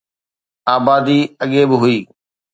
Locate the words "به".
1.69-1.75